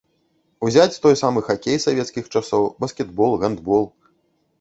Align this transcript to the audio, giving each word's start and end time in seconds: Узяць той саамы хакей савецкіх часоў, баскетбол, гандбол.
Узяць 0.67 0.99
той 1.03 1.17
саамы 1.19 1.43
хакей 1.49 1.77
савецкіх 1.85 2.31
часоў, 2.39 2.63
баскетбол, 2.85 3.37
гандбол. 3.45 3.85